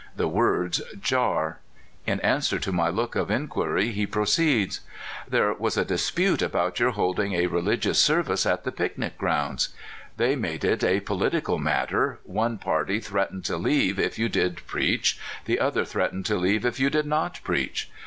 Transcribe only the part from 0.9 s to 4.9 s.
jar. In answer to my look of inquiry, he proceeds: